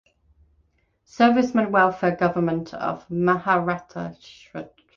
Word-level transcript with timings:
Servicemen 1.03 1.71
Welfare 1.71 2.15
Government 2.15 2.73
of 2.73 3.07
Maharashtra. 3.09 4.71